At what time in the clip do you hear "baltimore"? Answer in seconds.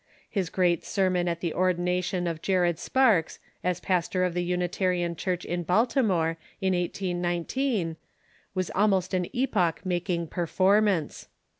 5.61-6.39